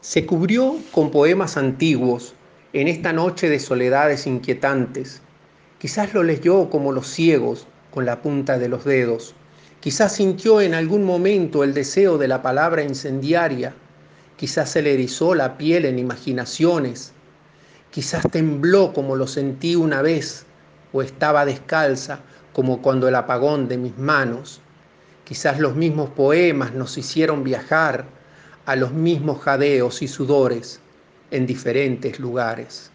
Se 0.00 0.26
cubrió 0.26 0.76
con 0.92 1.10
poemas 1.10 1.56
antiguos 1.56 2.34
en 2.72 2.86
esta 2.86 3.12
noche 3.12 3.50
de 3.50 3.58
soledades 3.58 4.28
inquietantes. 4.28 5.22
Quizás 5.80 6.14
lo 6.14 6.22
leyó 6.22 6.70
como 6.70 6.92
los 6.92 7.08
ciegos 7.08 7.66
con 7.90 8.06
la 8.06 8.22
punta 8.22 8.58
de 8.58 8.68
los 8.68 8.84
dedos. 8.84 9.34
Quizás 9.80 10.14
sintió 10.14 10.60
en 10.60 10.74
algún 10.74 11.02
momento 11.02 11.64
el 11.64 11.74
deseo 11.74 12.16
de 12.16 12.28
la 12.28 12.42
palabra 12.42 12.84
incendiaria. 12.84 13.74
Quizás 14.36 14.70
se 14.70 14.82
le 14.82 14.94
erizó 14.94 15.34
la 15.34 15.58
piel 15.58 15.84
en 15.84 15.98
imaginaciones. 15.98 17.12
Quizás 17.90 18.22
tembló 18.30 18.92
como 18.92 19.16
lo 19.16 19.26
sentí 19.26 19.74
una 19.74 20.00
vez 20.00 20.46
o 20.92 21.02
estaba 21.02 21.44
descalza 21.44 22.20
como 22.52 22.82
cuando 22.82 23.08
el 23.08 23.16
apagón 23.16 23.66
de 23.66 23.78
mis 23.78 23.98
manos. 23.98 24.60
Quizás 25.24 25.58
los 25.58 25.74
mismos 25.74 26.10
poemas 26.10 26.72
nos 26.72 26.96
hicieron 26.96 27.42
viajar 27.42 28.06
a 28.68 28.76
los 28.76 28.92
mismos 28.92 29.40
jadeos 29.40 30.02
y 30.02 30.08
sudores 30.08 30.78
en 31.30 31.46
diferentes 31.46 32.20
lugares. 32.20 32.90